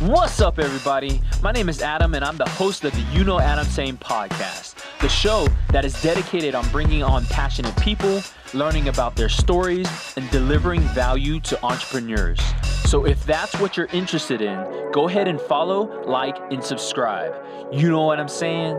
[0.00, 1.20] What's up, everybody?
[1.42, 4.76] My name is Adam, and I'm the host of the You Know Adam Saying podcast,
[5.00, 8.22] the show that is dedicated on bringing on passionate people,
[8.54, 12.38] learning about their stories, and delivering value to entrepreneurs.
[12.84, 17.34] So, if that's what you're interested in, go ahead and follow, like, and subscribe.
[17.72, 18.76] You know what I'm saying?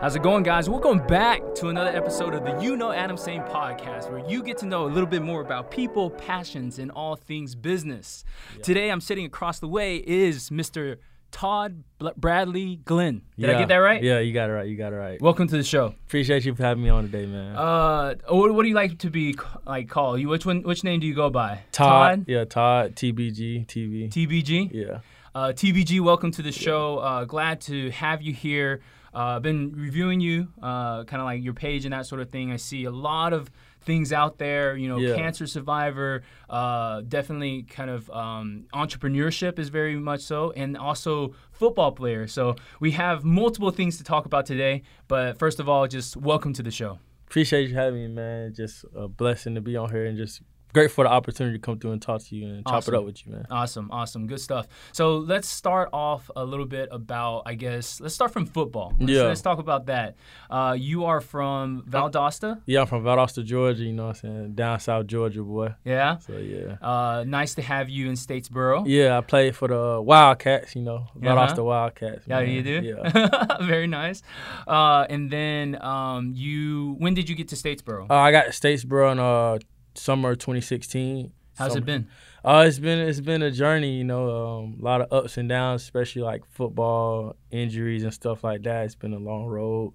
[0.00, 0.70] How's it going, guys?
[0.70, 4.56] Welcome back to another episode of the You Know Adam Saying podcast, where you get
[4.58, 8.24] to know a little bit more about people, passions, and all things business.
[8.54, 8.62] Yeah.
[8.62, 10.98] Today, I'm sitting across the way is Mr.
[11.32, 11.82] Todd
[12.16, 13.22] Bradley Glenn.
[13.36, 13.56] Did yeah.
[13.56, 14.00] I get that right?
[14.00, 14.68] Yeah, you got it right.
[14.68, 15.20] You got it right.
[15.20, 15.86] Welcome to the show.
[16.06, 17.56] Appreciate you for having me on today, man.
[17.56, 19.36] Uh, what, what do you like to be
[19.66, 20.20] like called?
[20.20, 20.62] You which one?
[20.62, 21.62] Which name do you go by?
[21.72, 22.18] Todd.
[22.20, 22.24] Todd?
[22.28, 22.94] Yeah, Todd.
[22.94, 23.66] TBG.
[23.66, 24.08] TV.
[24.08, 24.70] TBG.
[24.72, 25.00] Yeah.
[25.38, 26.98] Uh, TBG, welcome to the show.
[26.98, 28.80] Uh, glad to have you here.
[29.14, 32.30] Uh, I've been reviewing you, uh, kind of like your page and that sort of
[32.30, 32.50] thing.
[32.50, 33.48] I see a lot of
[33.82, 34.76] things out there.
[34.76, 35.14] You know, yeah.
[35.14, 41.92] cancer survivor, uh, definitely kind of um, entrepreneurship is very much so, and also football
[41.92, 42.26] player.
[42.26, 44.82] So we have multiple things to talk about today.
[45.06, 46.98] But first of all, just welcome to the show.
[47.28, 48.54] Appreciate you having me, man.
[48.54, 51.78] Just a blessing to be on here and just great for the opportunity to come
[51.78, 52.80] through and talk to you and awesome.
[52.80, 53.46] chop it up with you, man.
[53.50, 54.66] Awesome, awesome, good stuff.
[54.92, 58.94] So let's start off a little bit about, I guess, let's start from football.
[58.98, 59.22] Let's, yeah.
[59.22, 60.16] Let's talk about that.
[60.50, 62.60] Uh, you are from Valdosta.
[62.66, 63.84] Yeah, I'm from Valdosta, Georgia.
[63.84, 65.74] You know, what I'm saying down south Georgia, boy.
[65.84, 66.18] Yeah.
[66.18, 66.76] So yeah.
[66.80, 68.84] Uh, nice to have you in Statesboro.
[68.86, 70.76] Yeah, I played for the Wildcats.
[70.76, 71.64] You know, Valdosta uh-huh.
[71.64, 72.26] Wildcats.
[72.26, 72.80] Yeah, you do.
[72.82, 73.56] Yeah.
[73.62, 74.22] Very nice.
[74.66, 78.10] Uh, and then um, you, when did you get to Statesboro?
[78.10, 79.58] Uh, I got to Statesboro in uh
[79.98, 81.32] summer 2016.
[81.56, 81.78] How's summer.
[81.78, 82.08] it been?
[82.44, 85.48] Uh, it's been it's been a journey, you know, um, a lot of ups and
[85.48, 88.84] downs, especially like football injuries and stuff like that.
[88.84, 89.92] It's been a long road,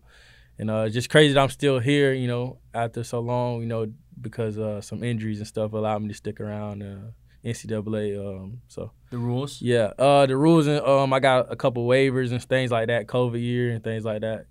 [0.59, 3.87] and uh, just crazy that I'm still here, you know, after so long, you know,
[4.19, 6.83] because uh, some injuries and stuff allowed me to stick around.
[6.83, 7.11] Uh,
[7.45, 9.61] NCAA, um, so the rules.
[9.61, 13.07] Yeah, uh, the rules and um, I got a couple waivers and things like that,
[13.07, 14.45] COVID year and things like that.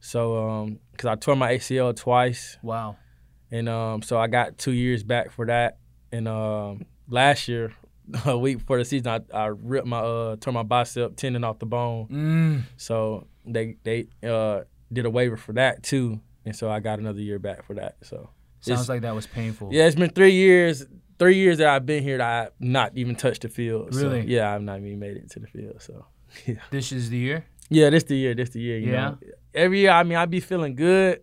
[0.00, 2.58] So, um, cause I tore my ACL twice.
[2.62, 2.96] Wow
[3.50, 5.78] and um, so I got two years back for that.
[6.12, 7.72] And um, last year,
[8.24, 11.58] a week before the season, I, I ripped my uh, tore my bicep tendon off
[11.58, 12.08] the bone.
[12.08, 12.62] Mm.
[12.76, 14.62] So they they uh,
[14.92, 17.96] did a waiver for that too, and so I got another year back for that.
[18.02, 18.30] So
[18.60, 19.70] sounds like that was painful.
[19.72, 20.86] Yeah, it's been three years.
[21.18, 23.94] Three years that I've been here that I've not even touched the field.
[23.94, 24.20] Really?
[24.20, 25.80] So, yeah, I've not even made it to the field.
[25.80, 26.04] So
[26.46, 26.56] yeah.
[26.70, 27.46] This is the year.
[27.70, 28.34] Yeah, this the year.
[28.34, 28.78] This the year.
[28.78, 28.90] yeah.
[28.92, 29.18] Know?
[29.54, 31.22] Every year, I mean, I be feeling good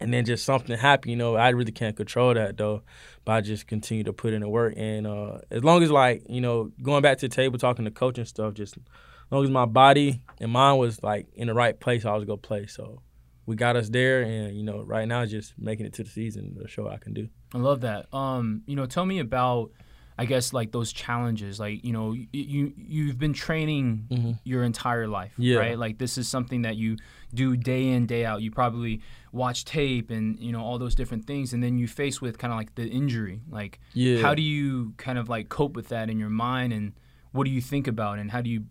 [0.00, 1.10] and then just something happened.
[1.10, 2.82] You know, I really can't control that though,
[3.24, 4.74] but I just continue to put in the work.
[4.76, 7.90] And uh, as long as like you know, going back to the table, talking to
[7.90, 8.82] coach and stuff, just as
[9.30, 12.38] long as my body and mind was like in the right place, I was gonna
[12.38, 12.66] play.
[12.66, 13.02] So
[13.46, 16.56] we got us there, and you know, right now just making it to the season
[16.60, 17.28] to show I can do.
[17.54, 18.12] I love that.
[18.12, 19.70] Um, you know, tell me about
[20.16, 24.32] I guess like those challenges, like you know, you you've been training mm-hmm.
[24.44, 25.58] your entire life, yeah.
[25.58, 25.78] right?
[25.78, 26.96] Like this is something that you
[27.34, 28.42] do day in day out.
[28.42, 29.00] You probably
[29.32, 32.52] watch tape and you know all those different things, and then you face with kind
[32.52, 33.40] of like the injury.
[33.50, 34.22] Like, yeah.
[34.22, 36.92] how do you kind of like cope with that in your mind, and
[37.32, 38.64] what do you think about, and how do you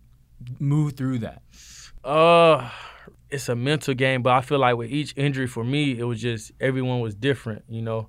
[0.58, 1.42] move through that?
[2.02, 2.70] Uh,
[3.30, 6.20] it's a mental game, but I feel like with each injury for me, it was
[6.20, 8.08] just everyone was different, you know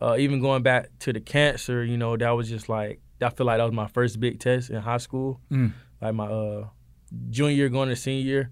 [0.00, 3.46] uh, even going back to the cancer, you know, that was just like I feel
[3.46, 5.72] like that was my first big test in high school, mm.
[6.00, 6.68] like my uh,
[7.28, 8.50] junior going to senior year.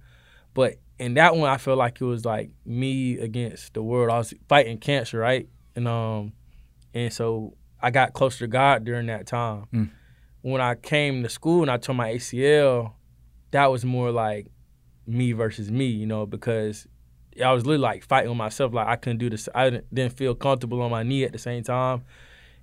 [0.52, 4.10] But in that one, I felt like it was like me against the world.
[4.10, 5.48] I was fighting cancer, right?
[5.76, 6.32] And um,
[6.92, 9.64] and so I got closer to God during that time.
[9.72, 9.90] Mm.
[10.42, 12.92] When I came to school and I tore my ACL,
[13.50, 14.46] that was more like
[15.06, 16.86] me versus me, you know, because
[17.42, 18.74] I was literally like fighting with myself.
[18.74, 19.48] Like I couldn't do this.
[19.54, 22.04] I didn't feel comfortable on my knee at the same time.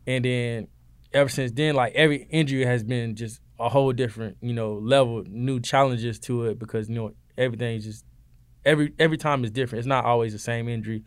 [0.07, 0.67] And then
[1.13, 5.23] ever since then, like every injury has been just a whole different, you know, level,
[5.27, 8.05] new challenges to it because you know everything's just
[8.65, 9.79] every every time is different.
[9.79, 11.03] It's not always the same injury.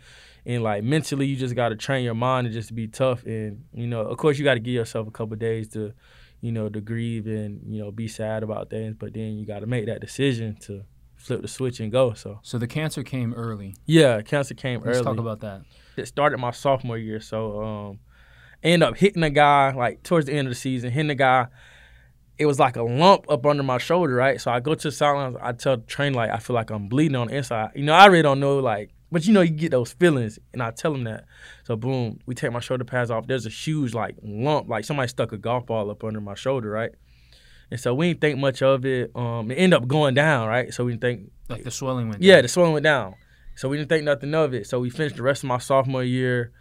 [0.47, 3.25] And like mentally, you just got to train your mind and just be tough.
[3.25, 5.93] And you know, of course, you got to give yourself a couple days to,
[6.41, 8.97] you know, to grieve and you know be sad about things.
[8.99, 10.85] But then you got to make that decision to
[11.17, 12.15] flip the switch and go.
[12.15, 13.75] So so the cancer came early.
[13.85, 14.97] Yeah, cancer came Let's early.
[14.97, 15.63] Let's talk about that.
[15.97, 17.99] It started my sophomore year, so um,
[18.63, 21.49] end up hitting a guy like towards the end of the season, hitting the guy.
[22.39, 24.41] It was like a lump up under my shoulder, right?
[24.41, 25.37] So I go to the sidelines.
[25.41, 27.73] I tell the trainer like I feel like I'm bleeding on the inside.
[27.75, 30.63] You know, I really don't know like, but you know you get those feelings, and
[30.63, 31.25] I tell him that.
[31.65, 33.27] So boom, we take my shoulder pads off.
[33.27, 36.71] There's a huge like lump, like somebody stuck a golf ball up under my shoulder,
[36.71, 36.93] right?
[37.71, 39.11] And so we didn't think much of it.
[39.15, 40.73] Um, it ended up going down, right?
[40.73, 42.23] So we didn't think like the swelling went.
[42.23, 42.43] Yeah, down.
[42.43, 43.15] the swelling went down.
[43.57, 44.67] So we didn't think nothing of it.
[44.67, 46.53] So we finished the rest of my sophomore year,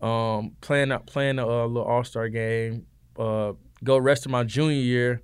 [0.00, 2.86] um, playing playing a, a little All Star game.
[3.18, 3.52] Uh,
[3.84, 5.22] go rest of my junior year,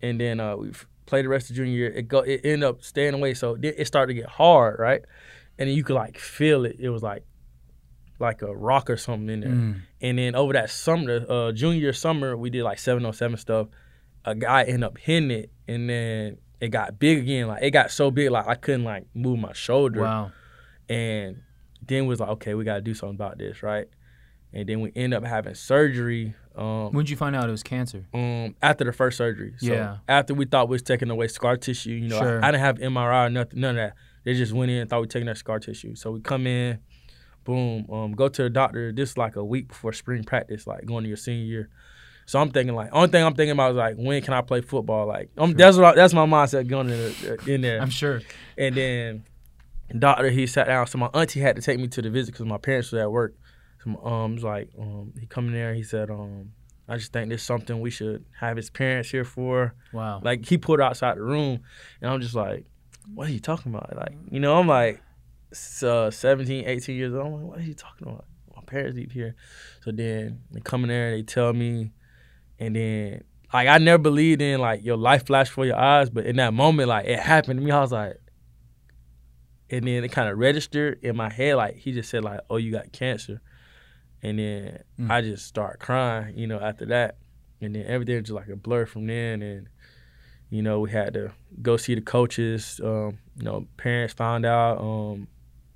[0.00, 0.72] and then uh, we
[1.06, 1.90] played the rest of junior year.
[1.90, 5.02] It go it ended up staying away, so it started to get hard, right?
[5.58, 6.76] And then you could like feel it.
[6.78, 7.24] It was like
[8.18, 9.50] like a rock or something in there.
[9.50, 9.80] Mm.
[10.00, 13.68] And then over that summer, uh, junior summer, we did like 707 stuff.
[14.24, 17.48] A guy ended up hitting it, and then it got big again.
[17.48, 20.02] Like it got so big, like I couldn't like move my shoulder.
[20.02, 20.32] Wow.
[20.88, 21.42] And
[21.86, 23.88] then was like, okay, we got to do something about this, right?
[24.52, 26.34] And then we end up having surgery.
[26.56, 28.06] Um, when did you find out it was cancer?
[28.12, 29.54] Um, after the first surgery.
[29.58, 29.96] So yeah.
[30.08, 32.44] After we thought we was taking away scar tissue, you know, sure.
[32.44, 33.94] I, I, didn't have MRI or nothing, none of that.
[34.24, 35.94] They just went in and thought we were taking that scar tissue.
[35.94, 36.78] So we come in,
[37.44, 38.92] boom, um, go to the doctor.
[38.92, 41.68] This like a week before spring practice, like going to your senior year.
[42.26, 44.60] So I'm thinking like, only thing I'm thinking about is like, when can I play
[44.60, 45.06] football?
[45.06, 45.56] Like, um, sure.
[45.56, 47.80] that's what I, that's my mindset going in, in there.
[47.82, 48.20] I'm sure.
[48.56, 49.24] And then
[49.98, 50.86] doctor, he sat down.
[50.86, 53.10] So my auntie had to take me to the visit because my parents were at
[53.10, 53.34] work.
[53.82, 55.74] So ums like, um, he come in there.
[55.74, 56.52] He said, um,
[56.88, 59.74] I just think there's something we should have his parents here for.
[59.92, 60.20] Wow.
[60.22, 61.60] Like he put outside the room,
[62.00, 62.66] and I'm just like,
[63.14, 63.96] what are you talking about?
[63.96, 65.00] Like, you know, I'm like,
[65.82, 67.26] uh, 17, 18 years old.
[67.26, 68.24] I'm like, what are you talking about?
[68.54, 69.34] My parents eat here.
[69.82, 71.92] So then they come in there, they tell me,
[72.58, 76.26] and then like I never believed in like your life flash for your eyes, but
[76.26, 77.70] in that moment, like it happened to me.
[77.70, 78.16] I was like,
[79.70, 81.56] and then it kind of registered in my head.
[81.56, 83.40] Like he just said, like, oh, you got cancer,
[84.22, 85.10] and then mm.
[85.10, 86.36] I just start crying.
[86.36, 87.16] You know, after that,
[87.60, 89.42] and then everything was just like a blur from then.
[89.42, 89.68] And
[90.50, 92.80] you know, we had to go see the coaches.
[92.82, 94.78] Um, you know, parents found out.
[94.80, 95.28] Um,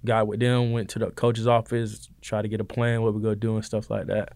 [0.07, 3.21] got with them, went to the coach's office, try to get a plan what we
[3.21, 4.33] go do and stuff like that.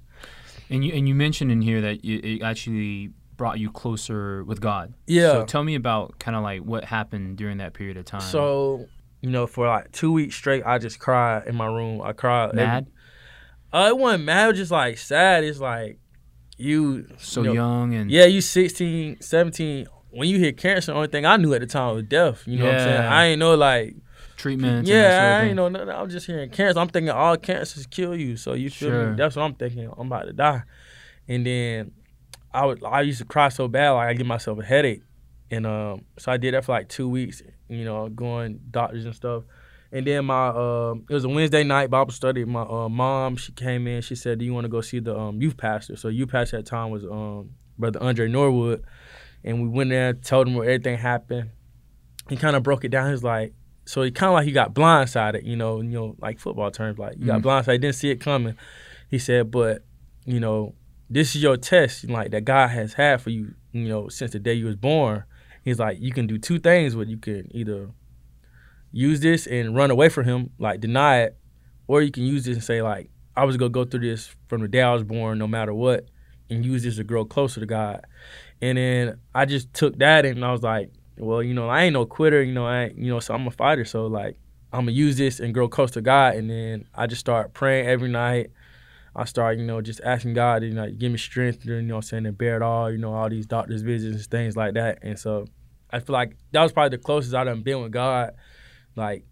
[0.69, 4.93] And you and you mentioned in here that it actually brought you closer with God.
[5.07, 5.33] Yeah.
[5.33, 8.21] So tell me about kind of like what happened during that period of time.
[8.21, 8.87] So
[9.23, 12.03] you know, for like two weeks straight, I just cried in my room.
[12.03, 12.55] I cried.
[12.55, 12.87] Mad?
[12.87, 12.93] Every,
[13.73, 14.45] uh, it wasn't mad.
[14.45, 15.45] It was just like sad.
[15.45, 15.99] It's like
[16.57, 19.87] you so you know, young and yeah, you 16, 17.
[20.11, 22.43] When you hit cancer, the only thing I knew at the time was death.
[22.47, 22.71] You know yeah.
[22.71, 23.01] what I'm saying?
[23.01, 23.97] I ain't know like
[24.37, 24.89] treatment.
[24.89, 25.91] Yeah, I ain't know nothing.
[25.91, 26.81] I was just hearing cancer.
[26.81, 28.37] I'm thinking all cancers kill you.
[28.37, 29.11] So you feel sure.
[29.11, 29.17] me?
[29.17, 29.91] That's what I'm thinking.
[29.97, 30.63] I'm about to die.
[31.29, 31.93] And then
[32.53, 35.03] I would I used to cry so bad like I give myself a headache.
[35.51, 39.15] And um, so I did that for like two weeks, you know, going doctors and
[39.15, 39.45] stuff.
[39.93, 42.45] And then my uh, it was a Wednesday night Bible study.
[42.45, 44.03] My uh, mom she came in.
[44.03, 46.59] She said, "Do you want to go see the um, youth pastor?" So youth pastor
[46.59, 48.85] at that time was um, brother Andre Norwood,
[49.43, 51.51] and we went there, told him where everything happened.
[52.29, 53.07] He kind of broke it down.
[53.07, 53.53] He was like,
[53.85, 56.97] so he kind of like he got blindsided, you know, you know, like football terms,
[56.97, 57.49] like you got mm-hmm.
[57.49, 58.55] blindsided, didn't see it coming.
[59.09, 59.85] He said, but
[60.25, 60.77] you know,
[61.09, 64.39] this is your test, like that God has had for you, you know, since the
[64.39, 65.25] day you was born
[65.65, 66.97] he's like, you can do two things.
[66.97, 67.91] Where you can either
[68.93, 71.37] use this and run away from him, like deny it,
[71.87, 74.61] or you can use this and say like, I was gonna go through this from
[74.61, 76.07] the day I was born, no matter what,
[76.49, 78.05] and use this to grow closer to God.
[78.61, 81.95] And then I just took that and I was like, well, you know, I ain't
[81.95, 84.37] no quitter, you know, I ain't, you know, so I'm a fighter, so like
[84.73, 86.35] I'm gonna use this and grow close to God.
[86.35, 88.51] And then I just start praying every night.
[89.15, 92.03] I start, you know, just asking God, you know, give me strength, you know, I'm
[92.03, 95.01] saying to bear it all, you know, all these doctor's visits and things like that.
[95.03, 95.47] And so
[95.91, 98.35] I feel like that was probably the closest I done been with God.
[98.97, 99.25] Like,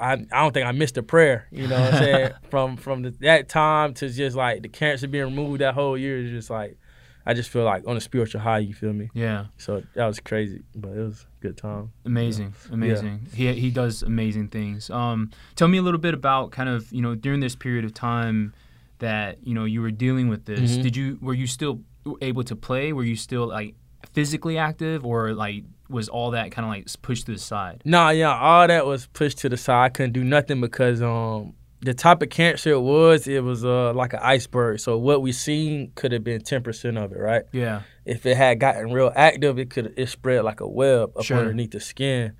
[0.00, 2.32] I, I don't think I missed a prayer, you know what I'm saying?
[2.50, 6.18] from from the, that time to just like the cancer being removed that whole year
[6.18, 6.76] is just like,
[7.24, 9.10] I just feel like on a spiritual high, you feel me?
[9.14, 9.46] Yeah.
[9.58, 11.92] So that was crazy, but it was a good time.
[12.04, 13.28] Amazing, amazing.
[13.34, 13.52] Yeah.
[13.52, 14.90] He he does amazing things.
[14.90, 17.94] Um, tell me a little bit about kind of you know during this period of
[17.94, 18.54] time
[18.98, 20.72] that you know you were dealing with this.
[20.72, 20.82] Mm-hmm.
[20.82, 21.80] Did you were you still
[22.20, 22.92] able to play?
[22.92, 23.74] Were you still like
[24.12, 27.82] physically active, or like was all that kind of like pushed to the side?
[27.84, 29.84] Nah, yeah, all that was pushed to the side.
[29.84, 33.92] I couldn't do nothing because um the type of cancer it was, it was uh
[33.94, 34.80] like an iceberg.
[34.80, 37.44] So what we seen could have been ten percent of it, right?
[37.52, 37.82] Yeah.
[38.04, 41.38] If it had gotten real active, it could it spread like a web up sure.
[41.38, 42.34] underneath the skin.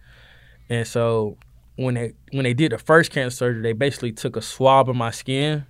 [0.68, 1.38] And so
[1.76, 4.96] when they when they did the first cancer surgery, they basically took a swab of
[4.96, 5.64] my skin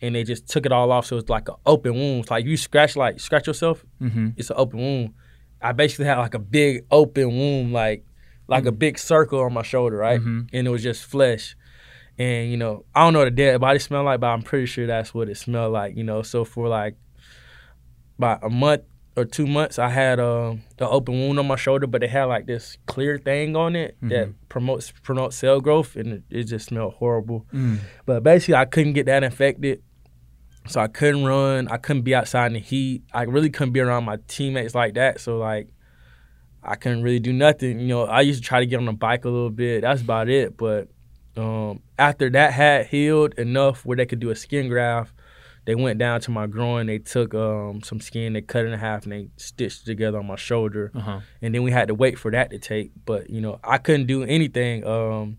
[0.00, 1.06] and they just took it all off.
[1.06, 2.20] So it's like an open wound.
[2.20, 4.28] It's like you scratch like scratch yourself, mm-hmm.
[4.36, 5.14] it's an open wound.
[5.60, 8.04] I basically had like a big open wound, like
[8.48, 8.68] like mm-hmm.
[8.68, 10.20] a big circle on my shoulder, right?
[10.20, 10.40] Mm-hmm.
[10.52, 11.56] And it was just flesh.
[12.18, 14.66] And you know, I don't know what the dead body smell like, but I'm pretty
[14.66, 15.96] sure that's what it smelled like.
[15.96, 16.96] You know, so for like
[18.18, 18.82] about a month
[19.16, 22.24] or two months, I had uh, the open wound on my shoulder, but it had
[22.24, 24.08] like this clear thing on it mm-hmm.
[24.08, 27.46] that promotes promotes cell growth, and it, it just smelled horrible.
[27.52, 27.78] Mm.
[28.06, 29.82] But basically, I couldn't get that infected.
[30.68, 31.68] So I couldn't run.
[31.68, 33.02] I couldn't be outside in the heat.
[33.12, 35.20] I really couldn't be around my teammates like that.
[35.20, 35.68] So like,
[36.62, 37.80] I couldn't really do nothing.
[37.80, 39.82] You know, I used to try to get on the bike a little bit.
[39.82, 40.56] That's about it.
[40.56, 40.88] But
[41.36, 45.12] um, after that had healed enough where they could do a skin graft,
[45.64, 46.86] they went down to my groin.
[46.86, 50.18] They took um, some skin, they cut it in half, and they stitched it together
[50.18, 50.90] on my shoulder.
[50.94, 51.20] Uh-huh.
[51.42, 52.92] And then we had to wait for that to take.
[53.04, 54.86] But you know, I couldn't do anything.
[54.86, 55.38] Um,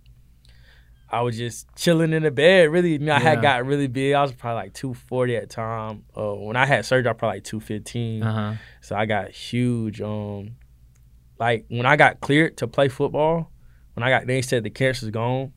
[1.12, 2.70] I was just chilling in the bed.
[2.70, 4.14] Really, I, mean, I had got really big.
[4.14, 6.04] I was probably like 240 at the time.
[6.16, 8.24] Uh, when I had surgery, I was probably like 215.
[8.24, 8.54] Uh-huh.
[8.82, 10.02] So I got huge.
[10.02, 10.58] Um,
[11.40, 13.52] like when I got cleared to play football,
[13.94, 15.54] when I got they said the cancer's gone,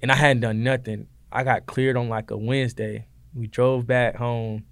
[0.00, 1.08] and I hadn't done nothing.
[1.30, 3.06] I got cleared on like a Wednesday.
[3.34, 4.64] We drove back home.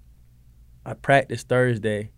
[0.85, 2.11] I practiced Thursday,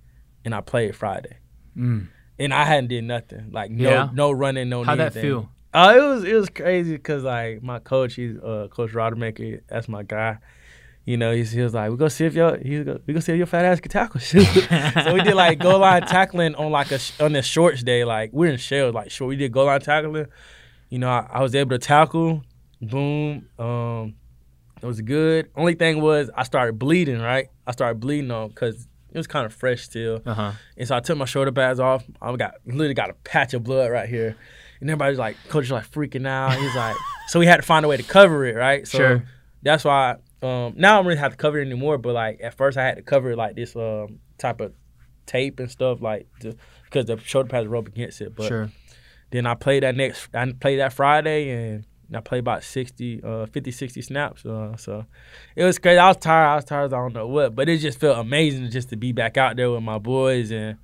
[0.45, 1.37] and I played Friday.
[1.75, 2.07] Mm.
[2.39, 3.51] And I hadn't did nothing.
[3.51, 4.09] Like no yeah.
[4.13, 4.83] no running, no.
[4.83, 5.21] How'd anything.
[5.21, 5.49] that feel?
[5.73, 9.61] Uh, it was it was crazy because like my coach, he's uh, Coach Rodemaker.
[9.67, 10.37] That's my guy.
[11.05, 13.37] You know, he's, he was like, "We go see if your we go see if
[13.37, 16.99] your fat ass can tackle." so we did like goal line tackling on like a
[17.19, 18.03] on the shorts day.
[18.03, 19.29] Like we're in shells, like short.
[19.29, 20.27] We did goal line tackling.
[20.89, 22.43] You know, I, I was able to tackle.
[22.81, 23.47] Boom.
[23.57, 24.15] Um,
[24.81, 25.49] it was good.
[25.55, 27.19] Only thing was I started bleeding.
[27.19, 30.21] Right, I started bleeding on because it was kind of fresh still.
[30.25, 30.51] Uh-huh.
[30.77, 32.03] And so I took my shoulder pads off.
[32.21, 34.35] I got literally got a patch of blood right here
[34.81, 36.57] and everybody's like, coach is like freaking out.
[36.57, 36.97] He's like,
[37.27, 38.85] so we had to find a way to cover it, right?
[38.87, 39.23] So sure.
[39.61, 41.99] that's why um, now I don't really have to cover it anymore.
[41.99, 44.73] But like at first, I had to cover it like this um, type of
[45.27, 46.27] tape and stuff, like
[46.83, 48.35] because the shoulder pads were up against it.
[48.35, 48.71] But sure.
[49.29, 51.85] then I played that next, I played that Friday and.
[52.13, 54.45] I played about 60, uh, 50, 60 snaps.
[54.45, 55.05] Uh, so
[55.55, 55.97] it was crazy.
[55.97, 56.45] I was tired.
[56.45, 56.93] I was tired.
[56.93, 59.71] I don't know what, but it just felt amazing just to be back out there
[59.71, 60.77] with my boys, and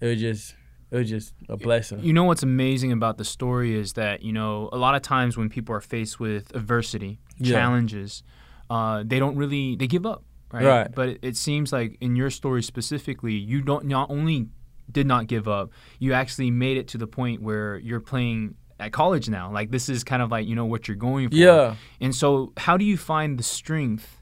[0.00, 0.54] it was just
[0.94, 2.04] it was just a blessing.
[2.04, 5.36] You know what's amazing about the story is that you know a lot of times
[5.36, 7.56] when people are faced with adversity, yeah.
[7.56, 8.22] challenges,
[8.70, 10.22] uh, they don't really they give up,
[10.52, 10.64] right?
[10.64, 10.94] Right.
[10.94, 14.46] But it, it seems like in your story specifically, you don't not only
[14.88, 18.92] did not give up, you actually made it to the point where you're playing at
[18.92, 19.50] college now.
[19.50, 21.34] Like this is kind of like you know what you're going for.
[21.34, 21.74] Yeah.
[22.00, 24.20] And so, how do you find the strength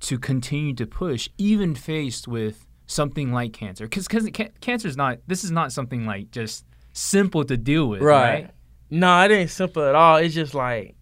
[0.00, 3.84] to continue to push, even faced with something like cancer.
[3.84, 7.88] Because because ca- cancer is not this is not something like just simple to deal
[7.88, 8.50] with right, right?
[8.90, 10.16] no it ain't simple at all.
[10.16, 10.96] It's just like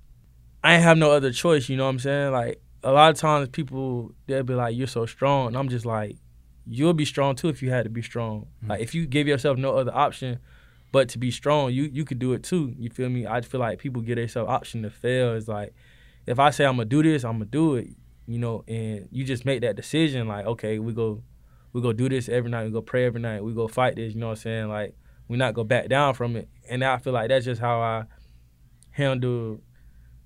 [0.65, 2.33] i ain't have no other choice you know what i'm saying?
[2.33, 5.49] Like a lot of times people they'll be like you're so strong.
[5.49, 6.17] And i'm just like
[6.67, 8.43] you'll be strong too if you had to be strong.
[8.43, 8.71] Mm-hmm.
[8.71, 10.39] like if you give yourself no other option
[10.93, 12.75] but to be strong you you could do it too.
[12.79, 13.27] You feel me?
[13.27, 15.35] I feel like people give themselves option to fail.
[15.35, 15.75] It's like
[16.27, 17.89] if i say i'm gonna do this i'm gonna do it
[18.27, 18.65] you know?
[18.69, 21.23] And you just make that decision like okay we go
[21.73, 22.65] we go do this every night.
[22.65, 23.43] We go pray every night.
[23.43, 24.15] We go fight this.
[24.15, 24.69] You know what I'm saying?
[24.69, 24.95] Like
[25.29, 26.49] we not go back down from it.
[26.69, 28.05] And I feel like that's just how I
[28.91, 29.61] handle.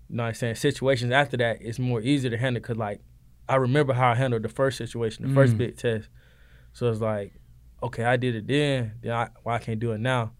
[0.08, 0.54] You know what I'm saying?
[0.56, 3.00] Situations after that, it's more easy to handle because like
[3.48, 5.34] I remember how I handled the first situation, the mm.
[5.34, 6.08] first big test.
[6.72, 7.32] So it's like,
[7.82, 8.92] okay, I did it then.
[9.02, 10.32] Then I, why I can't do it now?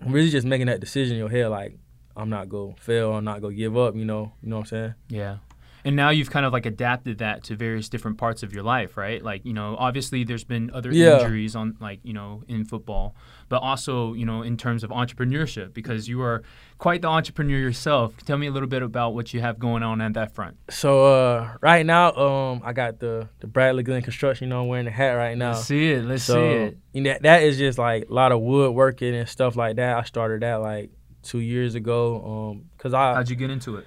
[0.00, 1.78] I'm really just making that decision in your head, like
[2.16, 3.12] I'm not gonna fail.
[3.14, 3.96] I'm not gonna give up.
[3.96, 4.94] You know, you know what I'm saying?
[5.08, 5.38] Yeah.
[5.84, 8.96] And now you've kind of like adapted that to various different parts of your life,
[8.96, 9.22] right?
[9.22, 11.20] Like, you know, obviously there's been other yeah.
[11.20, 13.14] injuries on like, you know, in football,
[13.50, 16.42] but also, you know, in terms of entrepreneurship because you are
[16.78, 18.16] quite the entrepreneur yourself.
[18.24, 20.56] Tell me a little bit about what you have going on at that front.
[20.70, 24.68] So, uh, right now, um, I got the the Bradley Glenn Construction, you know, I'm
[24.68, 25.52] wearing the hat right now.
[25.52, 26.04] Let's see it.
[26.04, 26.78] Let's so, see it.
[26.94, 29.98] You know, that is just like a lot of woodworking and stuff like that.
[29.98, 30.90] I started that like
[31.24, 33.86] 2 years ago um cuz I How'd you get into it?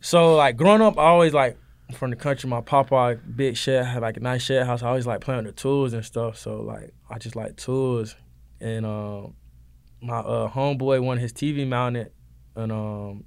[0.00, 1.58] So like growing up, I always like
[1.94, 2.48] from the country.
[2.48, 4.82] My papa big shed had like a nice shed house.
[4.82, 6.38] I always like playing with the tools and stuff.
[6.38, 8.16] So like I just like tools.
[8.60, 9.34] And um,
[10.00, 12.10] my uh, homeboy wanted his TV mounted,
[12.54, 13.24] and um,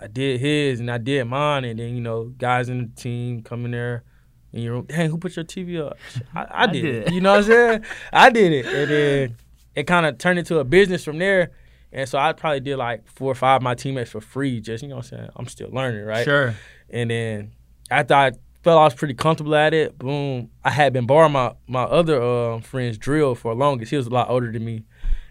[0.00, 1.64] I did his and I did mine.
[1.64, 4.04] And then you know guys in the team come in there.
[4.50, 5.98] And you're, hey, who put your TV up?
[6.34, 7.12] I, I, did, I did it.
[7.12, 7.84] You know what I'm saying?
[8.12, 9.36] I did it, and then
[9.74, 11.52] it kind of turned into a business from there.
[11.92, 14.82] And so I probably did like four or five of my teammates for free, just
[14.82, 15.30] you know what I'm saying?
[15.36, 16.24] I'm still learning, right?
[16.24, 16.54] Sure.
[16.90, 17.52] And then
[17.90, 21.54] after I felt I was pretty comfortable at it, boom, I had been borrowing my
[21.66, 23.90] my other uh, friend's drill for longest.
[23.90, 24.84] He was a lot older than me.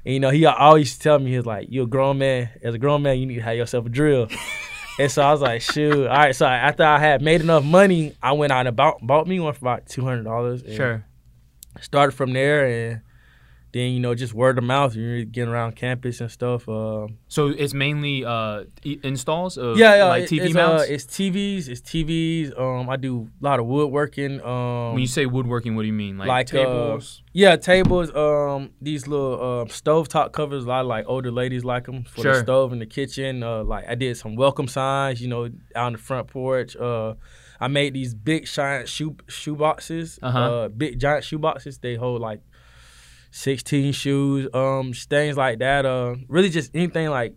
[0.03, 2.49] And you know, he always tell me, he's like, You're a grown man.
[2.63, 4.27] As a grown man, you need to have yourself a drill.
[4.99, 6.07] and so I was like, shoot.
[6.07, 6.35] All right.
[6.35, 9.53] So after I had made enough money, I went out and bought, bought me one
[9.53, 10.63] for about two hundred dollars.
[10.73, 11.05] Sure.
[11.81, 13.01] Started from there and
[13.73, 17.47] then you know just word of mouth you're getting around campus and stuff uh, so
[17.47, 18.63] it's mainly uh,
[19.03, 22.95] installs of yeah, yeah like tv it's, mounts uh, it's tvs it's tvs um, i
[22.95, 26.27] do a lot of woodworking um, when you say woodworking what do you mean like,
[26.27, 30.81] like uh, tables uh, yeah tables um, these little uh, stove top covers a lot
[30.81, 32.33] of like older ladies like them for sure.
[32.33, 35.45] the stove in the kitchen uh, like i did some welcome signs you know
[35.75, 36.75] out on the front porch
[37.59, 40.69] I made these big giant shoe shoe boxes, uh-huh.
[40.69, 41.79] big giant shoe boxes.
[41.79, 42.41] They hold like
[43.31, 45.85] 16 shoes, um, things like that.
[45.85, 47.35] Uh, really just anything like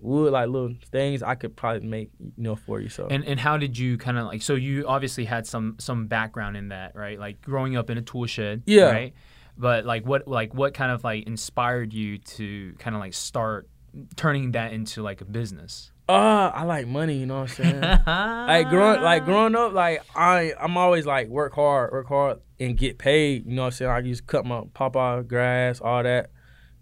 [0.00, 2.88] wood, like little things, I could probably make you know for you.
[2.88, 4.42] So and and how did you kind of like?
[4.42, 7.18] So you obviously had some some background in that, right?
[7.18, 8.90] Like growing up in a tool shed, yeah.
[8.90, 9.14] Right.
[9.58, 13.68] But like what like what kind of like inspired you to kind of like start
[14.14, 15.92] turning that into like a business?
[16.08, 17.80] Uh, I like money, you know what I'm saying?
[17.80, 22.76] like growing like growing up, like I I'm always like work hard, work hard and
[22.76, 23.90] get paid, you know what I'm saying?
[23.90, 26.30] I used to cut my papa grass, all that.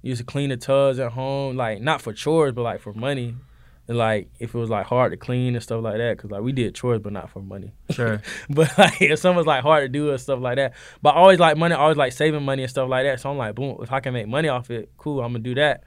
[0.03, 3.35] Used to clean the tubs at home, like not for chores, but like for money.
[3.89, 6.43] And like if it was like hard to clean and stuff like that, cause like
[6.43, 7.73] we did chores, but not for money.
[7.91, 8.21] Sure.
[8.51, 11.19] but like if something was like hard to do and stuff like that, but I
[11.19, 13.21] always like money, I always like saving money and stuff like that.
[13.21, 15.55] So I'm like, boom, if I can make money off it, cool, I'm gonna do
[15.55, 15.85] that.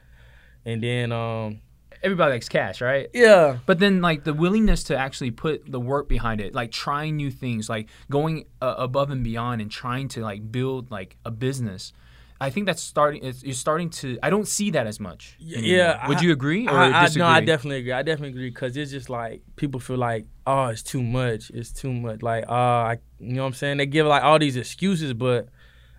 [0.65, 1.62] And then um
[2.04, 3.10] everybody likes cash, right?
[3.13, 3.60] Yeah.
[3.66, 7.32] But then like the willingness to actually put the work behind it, like trying new
[7.32, 11.94] things, like going uh, above and beyond and trying to like build like a business.
[12.39, 13.24] I think that's starting.
[13.24, 14.20] It's, you're starting to.
[14.22, 15.38] I don't see that as much.
[15.42, 15.62] Anymore.
[15.63, 16.08] Yeah.
[16.08, 17.22] Would I, you agree or I, disagree?
[17.22, 17.94] no, I definitely agree.
[17.94, 21.50] I definitely agree because it's just like people feel like, oh, it's too much.
[21.50, 22.22] It's too much.
[22.22, 23.77] Like, oh, I, you know what I'm saying?
[23.77, 25.50] They give like all these excuses, but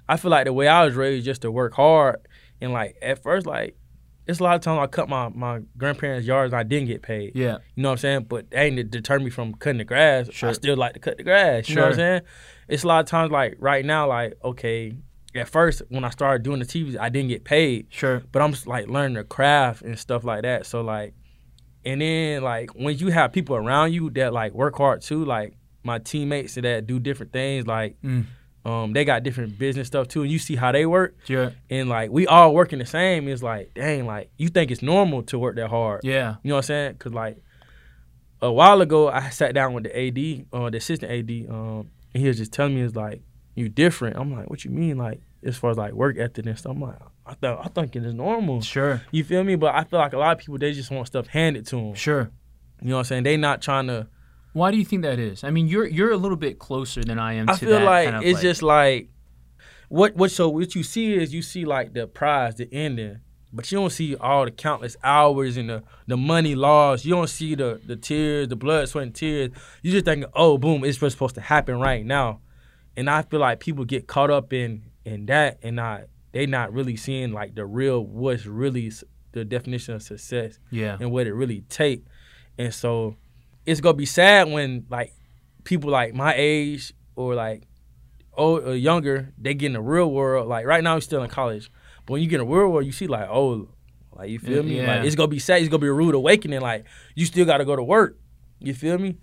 [0.09, 2.21] I feel like the way I was raised just to work hard
[2.61, 3.77] and like at first like
[4.29, 7.03] it's a lot of times I cut my, my grandparents' yards and I didn't get
[7.03, 7.33] paid.
[7.35, 7.59] Yeah.
[7.75, 8.27] You know what I'm saying?
[8.29, 10.29] But that ain't to deter me from cutting the grass.
[10.33, 10.51] Sure.
[10.51, 11.69] I still like to cut the grass.
[11.69, 11.83] You Sure.
[11.83, 12.21] know what I'm saying?
[12.69, 14.93] It's a lot of times like right now, like, okay,
[15.35, 17.87] at first when I started doing the TV, I didn't get paid.
[17.89, 18.23] Sure.
[18.31, 20.67] But I'm like learning the craft and stuff like that.
[20.67, 21.15] So like
[21.85, 25.55] and then like when you have people around you that like work hard too, like
[25.85, 28.27] my teammates that do different things, like Mm.
[28.69, 31.53] Um, they got different business stuff too, and you see how they work Sure.
[31.71, 33.27] and like we all working the same.
[33.29, 36.01] It's like, dang, like you think it's normal to work that hard.
[36.05, 36.37] Yeah.
[36.43, 36.95] You know what I'm saying?
[36.97, 37.39] Cause like
[38.41, 42.23] a while ago, I sat down with the AD, uh, the assistant AD, um, and
[42.23, 43.23] he was just telling me, "It's like
[43.55, 46.59] you different." I'm like, "What you mean?" Like as far as like work ethic and
[46.59, 46.73] stuff.
[46.77, 48.61] I'm like, I thought I think it's normal.
[48.61, 49.03] Sure.
[49.13, 49.57] You feel me?
[49.57, 51.95] But I feel like a lot of people they just want stuff handed to them.
[51.95, 52.31] Sure.
[52.83, 53.23] You know what I'm saying?
[53.25, 54.07] They not trying to.
[54.59, 55.45] Why do you think that is?
[55.45, 57.49] I mean, you're you're a little bit closer than I am.
[57.49, 59.09] I to feel that like kind of, it's just like
[59.89, 63.21] what what so what you see is you see like the prize, the ending,
[63.53, 67.05] but you don't see all the countless hours and the, the money lost.
[67.05, 69.51] You don't see the the tears, the blood, sweat, and tears.
[69.83, 72.41] You just thinking, oh, boom, it's what's supposed to happen right now.
[72.97, 76.73] And I feel like people get caught up in in that and not they not
[76.73, 78.93] really seeing like the real what's really
[79.33, 80.97] the definition of success yeah.
[81.01, 82.05] and what it really take.
[82.59, 83.17] And so
[83.69, 85.13] it's gonna be sad when like
[85.65, 87.69] people like my age or like
[88.33, 90.49] old or younger, they get in the real world.
[90.49, 91.71] Like right now, we're still in college,
[92.07, 93.69] but when you get in the real world, you see like oh,
[94.17, 94.77] like you feel mm, me?
[94.79, 94.97] Yeah.
[94.97, 95.61] Like it's gonna be sad.
[95.61, 96.63] It's gonna be a rude awakening.
[96.63, 98.19] Like you still gotta go to work.
[98.59, 99.19] You feel me?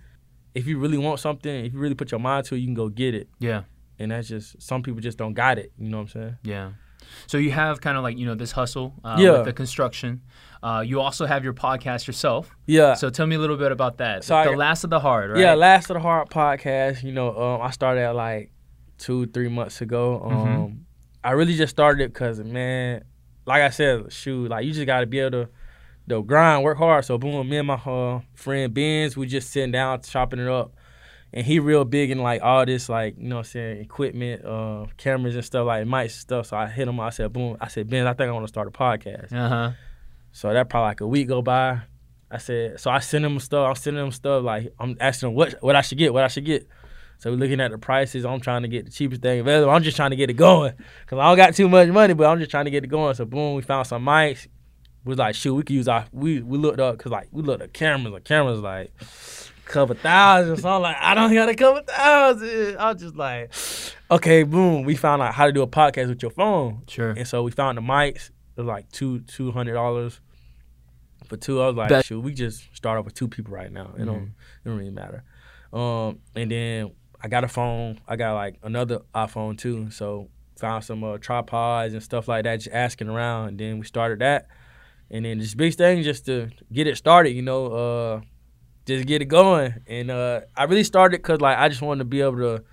[0.53, 2.75] If you really want something, if you really put your mind to it, you can
[2.75, 3.27] go get it.
[3.39, 3.63] Yeah.
[3.97, 5.71] And that's just some people just don't got it.
[5.77, 6.38] You know what I'm saying?
[6.43, 6.71] Yeah.
[7.27, 9.31] So you have kind of like you know this hustle uh, Yeah.
[9.31, 10.21] with the construction.
[10.63, 12.49] Uh, you also have your podcast yourself.
[12.65, 12.95] Yeah.
[12.95, 14.23] So tell me a little bit about that.
[14.23, 15.39] So I- the last of the hard, right?
[15.39, 17.03] Yeah, Last of the Hard podcast.
[17.03, 18.51] You know, um, I started at like
[18.97, 20.21] two, three months ago.
[20.23, 20.77] Um, Mhm.
[21.23, 23.03] I really just started it because, man,
[23.45, 25.49] like I said, shoot, like you just got to be able to,
[26.09, 27.03] to grind, work hard.
[27.05, 30.73] So, boom, me and my uh, friend Benz, we just sitting down, chopping it up.
[31.35, 34.45] And he real big in like all this, like, you know what I'm saying, equipment,
[34.45, 36.45] uh, cameras and stuff, like mics and stuff.
[36.47, 38.47] So I hit him, I said, boom, I said, Ben, I think I want to
[38.47, 39.33] start a podcast.
[39.33, 39.71] Uh huh.
[40.31, 41.81] So that probably like a week go by.
[42.31, 43.67] I said, so I send him stuff.
[43.67, 46.27] I'm sending him stuff like I'm asking him what what I should get, what I
[46.27, 46.67] should get.
[47.19, 48.25] So we're looking at the prices.
[48.25, 49.71] I'm trying to get the cheapest thing available.
[49.71, 50.73] I'm just trying to get it going
[51.05, 53.13] because I don't got too much money, but I'm just trying to get it going.
[53.15, 54.47] So boom, we found some mics.
[55.03, 56.05] We was like, shoot, we could use our.
[56.11, 58.13] We we looked up because like we looked at cameras.
[58.13, 58.91] The cameras like
[59.65, 60.58] couple thousand.
[60.58, 62.78] So I'm like, I don't got a couple thousand.
[62.78, 63.51] I was just like,
[64.10, 64.84] okay, boom.
[64.84, 66.84] We found out how to do a podcast with your phone.
[66.88, 67.12] Sure.
[67.12, 68.30] And so we found the mics.
[68.56, 70.21] It was like two two hundred dollars
[71.28, 71.62] for two.
[71.62, 73.93] I was like, Bet- shoot, we just start off with two people right now.
[73.97, 75.23] It don't it don't really matter.
[75.73, 77.99] Um, and then I got a phone.
[78.08, 79.91] I got like another iPhone too.
[79.91, 82.58] So found some uh, tripods and stuff like that.
[82.58, 84.47] Just asking around, and then we started that.
[85.12, 87.32] And then this big thing just to get it started.
[87.32, 88.21] You know, uh,
[88.85, 89.73] just get it going.
[89.87, 92.63] And uh, I really started because like I just wanted to be able to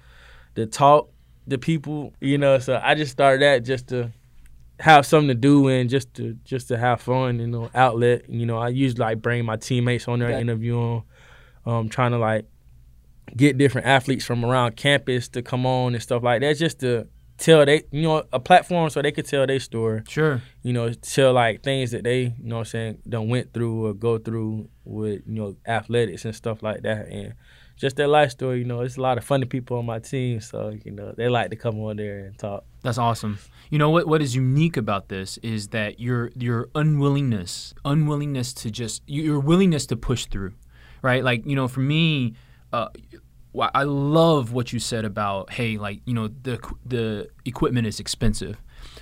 [0.57, 1.11] to talk
[1.49, 2.13] to people.
[2.21, 4.11] You know, so I just started that just to
[4.81, 8.29] have something to do and just to just to have fun, you know, outlet.
[8.29, 11.03] You know, I usually like bring my teammates on there, Got- interview them,
[11.67, 12.47] um, trying to like
[13.37, 17.07] get different athletes from around campus to come on and stuff like that, just to
[17.43, 20.03] tell they, you know, a platform so they could tell their story.
[20.09, 20.41] Sure.
[20.63, 23.87] You know, tell like things that they, you know, what I'm saying, done went through
[23.87, 27.35] or go through with, you know, athletics and stuff like that, and
[27.77, 28.59] just their life story.
[28.59, 31.29] You know, it's a lot of funny people on my team, so you know they
[31.29, 32.65] like to come on there and talk.
[32.83, 33.39] That's awesome.
[33.71, 34.07] You know what?
[34.07, 39.87] What is unique about this is that your your unwillingness, unwillingness to just your willingness
[39.87, 40.55] to push through,
[41.03, 41.25] right?
[41.25, 42.35] Like you know, for me,
[42.73, 42.89] uh,
[43.75, 48.57] I love what you said about hey, like you know the the equipment is expensive,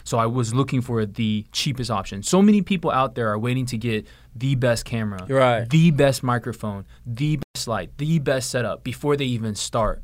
[0.05, 2.23] so I was looking for the cheapest option.
[2.23, 5.69] So many people out there are waiting to get the best camera, right.
[5.69, 10.03] the best microphone, the best light, the best setup before they even start.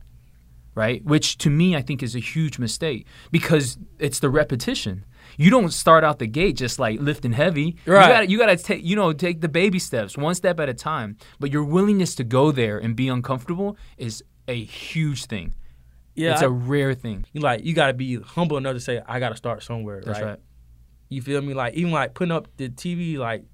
[0.75, 1.03] Right?
[1.05, 5.07] Which to me I think is a huge mistake because it's the repetition.
[5.39, 7.77] You don't start out the gate just like lifting heavy.
[7.87, 8.29] Right.
[8.29, 11.17] You gotta, take you know take the baby steps, one step at a time.
[11.41, 15.55] But your willingness to go there and be uncomfortable is a huge thing.
[16.15, 17.25] Yeah, it's I, a rare thing.
[17.33, 20.01] You like you gotta be humble enough to say I gotta start somewhere.
[20.05, 20.31] That's right?
[20.31, 20.39] right.
[21.09, 21.55] You feel me?
[21.55, 23.45] Like even like putting up the TV, like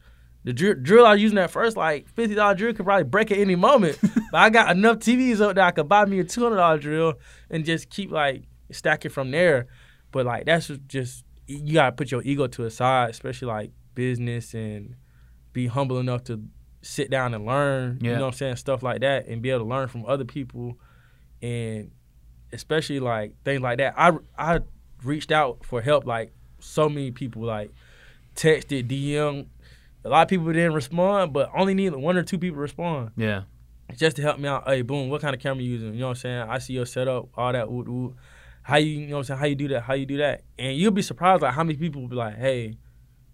[0.45, 3.31] the drill, drill I was using at first, like fifty dollar drill could probably break
[3.33, 3.99] at any moment.
[4.03, 6.79] but I got enough TVs up there I could buy me a two hundred dollar
[6.79, 7.15] drill
[7.51, 9.67] and just keep like stacking from there.
[10.13, 14.55] But like that's just you gotta put your ego to a side, especially like business
[14.55, 14.95] and
[15.53, 16.43] be humble enough to
[16.83, 17.99] sit down and learn.
[18.01, 18.11] Yeah.
[18.11, 18.57] You know what I'm saying?
[18.57, 20.79] Stuff like that and be able to learn from other people
[21.41, 21.91] and
[22.53, 23.95] especially like things like that.
[23.97, 24.61] I I
[25.03, 27.71] reached out for help like so many people like
[28.37, 29.47] texted, DM.
[30.05, 33.11] A lot of people didn't respond, but only need one or two people respond.
[33.17, 33.43] Yeah.
[33.97, 34.67] Just to help me out.
[34.67, 35.95] Hey, boom, what kind of camera you using?
[35.95, 36.49] You know what I'm saying?
[36.49, 37.69] I see your setup, all that.
[38.63, 39.41] How you, you know what I'm saying?
[39.41, 39.83] How you do that?
[39.83, 40.43] How you do that?
[40.59, 42.77] And you'll be surprised like how many people will be like, hey,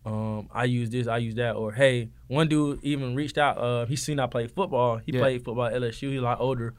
[0.04, 3.58] um, I use this, I use that, or hey, one dude even reached out.
[3.58, 4.98] Uh, he seen I play football.
[4.98, 5.20] He yeah.
[5.20, 6.10] played football at LSU.
[6.10, 6.74] He's a lot older,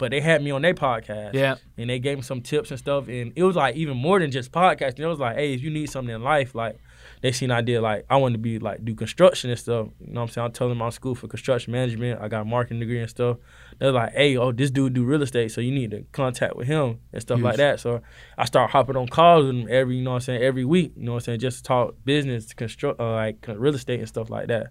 [0.00, 1.34] but they had me on their podcast.
[1.34, 1.56] Yeah.
[1.76, 3.06] And they gave me some tips and stuff.
[3.06, 5.00] And it was like even more than just podcasting.
[5.00, 6.78] It was like, hey, if you need something in life, like
[7.20, 9.88] they seen I did like I wanted to be like do construction and stuff.
[10.00, 10.46] You know what I'm saying?
[10.46, 12.18] I told them I'm school for construction management.
[12.18, 13.36] I got a marketing degree and stuff.
[13.78, 16.66] They're like, hey, oh, this dude do real estate, so you need to contact with
[16.66, 17.80] him and stuff like that.
[17.80, 18.00] So
[18.38, 20.92] I start hopping on calls with him every, you know what I'm saying, every week.
[20.96, 21.40] You know what I'm saying?
[21.40, 24.68] Just to talk business, construct, uh, like real estate and stuff like that.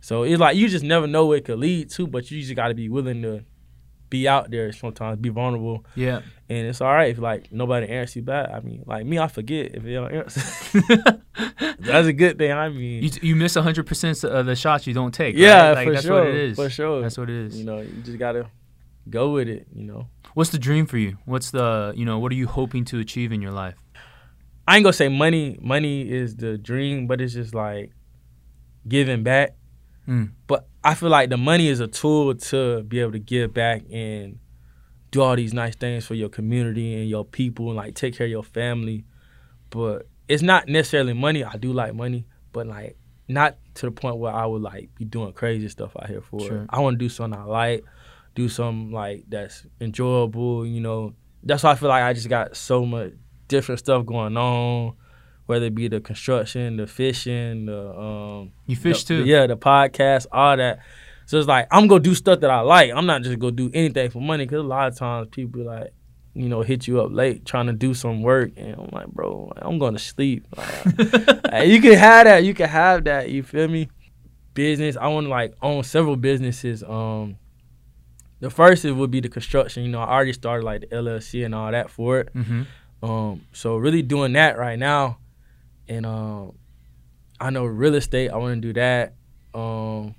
[0.00, 2.56] So it's like you just never know where it could lead to, but you just
[2.56, 3.44] got to be willing to
[4.12, 5.86] be out there sometimes, be vulnerable.
[5.96, 6.20] Yeah.
[6.50, 8.50] And it's all right if like nobody answers you back.
[8.50, 10.42] I mean, like me, I forget if they don't answer.
[11.78, 12.52] That's a good thing.
[12.52, 15.34] I mean, you, you miss hundred percent of the shots you don't take.
[15.34, 15.74] Yeah, right?
[15.74, 16.18] like, for that's sure.
[16.20, 16.56] What it is.
[16.56, 17.00] For sure.
[17.00, 17.58] That's what it is.
[17.58, 18.50] You know, you just gotta
[19.08, 19.66] go with it.
[19.74, 20.08] You know.
[20.34, 21.16] What's the dream for you?
[21.24, 23.76] What's the you know what are you hoping to achieve in your life?
[24.68, 25.58] I ain't gonna say money.
[25.60, 27.92] Money is the dream, but it's just like
[28.86, 29.56] giving back.
[30.08, 30.32] Mm.
[30.46, 33.82] But I feel like the money is a tool to be able to give back
[33.90, 34.38] and
[35.10, 38.26] do all these nice things for your community and your people and like take care
[38.26, 39.04] of your family.
[39.70, 41.44] But it's not necessarily money.
[41.44, 42.96] I do like money, but like
[43.28, 46.40] not to the point where I would like be doing crazy stuff out here for
[46.40, 46.62] sure.
[46.62, 46.70] it.
[46.70, 47.84] I want to do something I like,
[48.34, 50.66] do something like that's enjoyable.
[50.66, 53.12] You know, that's why I feel like I just got so much
[53.48, 54.94] different stuff going on
[55.46, 59.56] whether it be the construction, the fishing, the um, you fish the, too, yeah, the
[59.56, 60.80] podcast, all that.
[61.26, 62.90] So it's like I'm gonna do stuff that I like.
[62.92, 65.92] I'm not just gonna do anything for money because a lot of times people like,
[66.34, 69.52] you know, hit you up late trying to do some work, and I'm like, bro,
[69.56, 70.46] I'm going to sleep.
[71.52, 72.44] Like, you can have that.
[72.44, 73.28] You can have that.
[73.28, 73.90] You feel me?
[74.54, 74.96] Business.
[74.96, 76.82] I want to like own several businesses.
[76.82, 77.36] Um,
[78.40, 79.82] the first it would be the construction.
[79.82, 82.34] You know, I already started like the LLC and all that for it.
[82.34, 82.62] Mm-hmm.
[83.04, 85.18] Um, so really doing that right now
[85.88, 86.52] and um,
[87.40, 88.30] I know real estate.
[88.30, 89.14] I want to do that.
[89.54, 90.14] Um,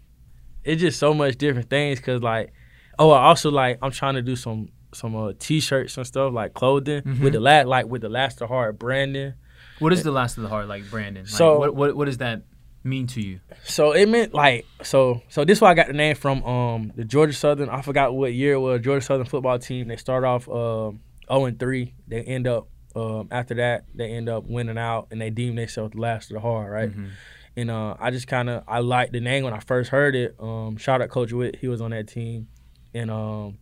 [0.63, 1.99] it's just so much different things.
[1.99, 2.54] Cause like,
[2.99, 6.54] oh, I also like I'm trying to do some some uh, t-shirts and stuff like
[6.54, 7.23] clothing mm-hmm.
[7.23, 9.34] with the last like with the last of the heart branding.
[9.80, 11.23] What is the last of the heart like branding?
[11.23, 12.43] Like, so what, what what does that
[12.84, 13.39] mean to you?
[13.63, 16.91] So it meant like so so this is why I got the name from um
[16.95, 17.69] the Georgia Southern.
[17.69, 18.82] I forgot what year it was.
[18.82, 19.88] Georgia Southern football team.
[19.88, 21.93] They start off um, 0 and 3.
[22.08, 25.93] They end up um, after that, they end up winning out, and they deem themselves
[25.93, 26.89] the last of the hard, right?
[26.89, 27.08] Mm-hmm.
[27.56, 30.36] And uh, I just kind of I liked the name when I first heard it.
[30.39, 32.47] Um, shout out Coach Witt, he was on that team,
[32.93, 33.58] and um,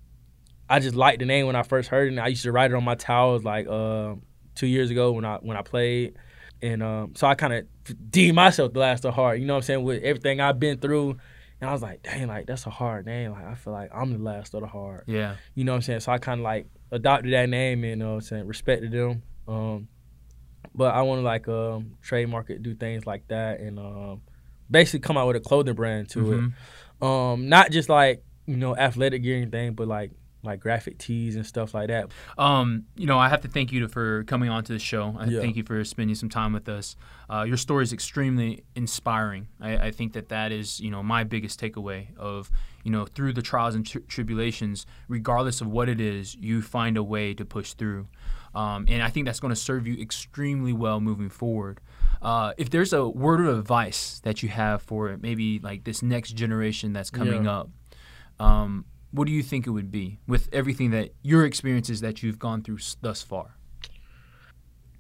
[0.70, 2.12] I just liked the name when I first heard it.
[2.12, 4.16] And I used to write it on my towels like uh,
[4.56, 6.16] two years ago when I when I played,
[6.62, 9.40] and um, so I kind of deemed myself the last of the hard.
[9.40, 9.84] You know what I'm saying?
[9.84, 11.18] With everything I've been through.
[11.60, 13.34] And I was like, dang, like that's a hard name.
[13.34, 15.04] Like I feel like I'm the last of the hard.
[15.06, 15.36] Yeah.
[15.54, 16.00] You know what I'm saying?
[16.00, 19.24] So I kind of like adopted that name and you know I'm saying respected them.
[19.48, 19.88] Um,
[20.74, 24.22] but I want to like um, trademark it, do things like that, and um,
[24.70, 26.48] basically come out with a clothing brand to mm-hmm.
[26.48, 27.06] it.
[27.06, 30.12] Um, not just like you know athletic gear and thing, but like
[30.44, 32.12] like graphic tees and stuff like that.
[32.38, 35.16] Um, you know, I have to thank you for coming on to the show.
[35.18, 35.40] I yeah.
[35.40, 36.96] thank you for spending some time with us.
[37.30, 39.48] Uh, your story is extremely inspiring.
[39.60, 42.52] I, I, think that that is, you know, my biggest takeaway of,
[42.84, 46.98] you know, through the trials and tri- tribulations, regardless of what it is, you find
[46.98, 48.08] a way to push through.
[48.54, 51.80] Um, and I think that's going to serve you extremely well moving forward.
[52.22, 56.34] Uh, if there's a word of advice that you have for maybe like this next
[56.34, 57.60] generation that's coming yeah.
[57.60, 57.70] up,
[58.40, 62.40] um, what do you think it would be with everything that your experiences that you've
[62.40, 63.58] gone through thus far?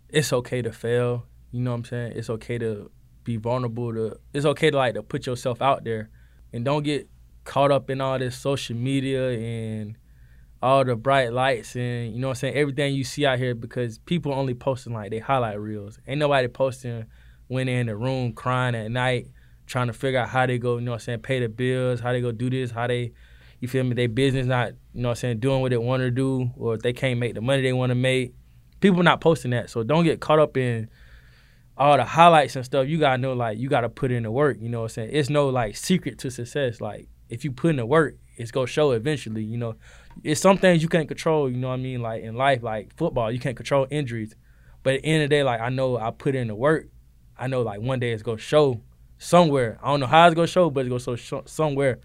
[0.09, 1.25] It's okay to fail.
[1.51, 2.13] You know what I'm saying?
[2.15, 2.91] It's okay to
[3.23, 3.93] be vulnerable.
[3.93, 6.09] To it's okay to like to put yourself out there,
[6.51, 7.09] and don't get
[7.43, 9.97] caught up in all this social media and
[10.61, 13.55] all the bright lights and you know what I'm saying everything you see out here
[13.55, 15.97] because people only posting like they highlight reels.
[16.07, 17.05] Ain't nobody posting
[17.47, 19.29] when they're in the room crying at night
[19.65, 21.99] trying to figure out how they go, you know what I'm saying, pay the bills,
[21.99, 23.13] how they go do this, how they
[23.61, 23.93] you feel me?
[23.93, 26.73] Their business not, you know what I'm saying, doing what they want to do, or
[26.73, 28.33] if they can't make the money they want to make.
[28.81, 29.69] People not posting that.
[29.69, 30.89] So don't get caught up in
[31.77, 32.87] all the highlights and stuff.
[32.87, 35.09] You gotta know like you gotta put in the work, you know what I'm saying?
[35.13, 36.81] It's no like secret to success.
[36.81, 39.75] Like if you put in the work, it's gonna show eventually, you know.
[40.23, 42.01] It's some things you can't control, you know what I mean?
[42.01, 44.35] Like in life, like football, you can't control injuries.
[44.81, 46.87] But at the end of the day, like I know I put in the work.
[47.37, 48.81] I know like one day it's gonna show
[49.19, 49.77] somewhere.
[49.83, 51.99] I don't know how it's gonna show, but it's gonna show somewhere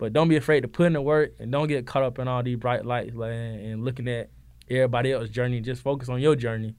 [0.00, 2.26] but don't be afraid to put in the work and don't get caught up in
[2.26, 4.30] all these bright lights like, and looking at
[4.70, 5.60] everybody else's journey.
[5.60, 6.74] Just focus on your journey.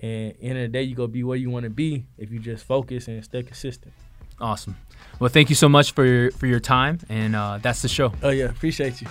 [0.00, 2.64] And in the day, you go be where you want to be if you just
[2.64, 3.92] focus and stay consistent.
[4.40, 4.76] Awesome.
[5.18, 8.12] Well, thank you so much for your for your time, and uh, that's the show.
[8.22, 9.08] Oh yeah, appreciate you.